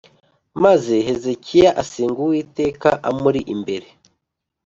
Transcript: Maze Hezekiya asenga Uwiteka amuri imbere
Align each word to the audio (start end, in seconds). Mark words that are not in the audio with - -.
Maze 0.63 0.93
Hezekiya 1.07 1.69
asenga 1.81 2.19
Uwiteka 2.25 2.89
amuri 3.09 3.41
imbere 3.53 3.87